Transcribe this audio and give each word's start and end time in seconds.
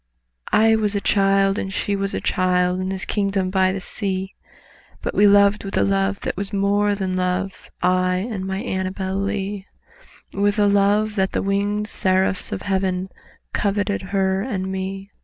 I 0.51 0.75
was 0.75 0.95
a 0.95 0.99
child 0.99 1.59
and 1.59 1.71
She 1.71 1.95
was 1.95 2.15
a 2.15 2.21
child, 2.21 2.79
In 2.79 2.89
this 2.89 3.05
kingdom 3.05 3.51
by 3.51 3.71
the 3.71 3.79
sea, 3.79 4.33
But 5.03 5.13
we 5.13 5.27
loved 5.27 5.63
with 5.63 5.77
a 5.77 5.83
love 5.83 6.21
that 6.21 6.35
was 6.35 6.51
more 6.51 6.95
than 6.95 7.15
love— 7.15 7.69
I 7.83 8.15
and 8.15 8.43
my 8.47 8.63
ANNABEL 8.63 9.15
LEE— 9.19 9.67
With 10.33 10.57
a 10.57 10.65
love 10.65 11.13
that 11.17 11.33
the 11.33 11.43
wingéd 11.43 11.85
seraphs 11.85 12.51
of 12.51 12.63
Heaven 12.63 13.09
Coveted 13.53 14.01
her 14.09 14.41
and 14.41 14.71
me. 14.71 15.11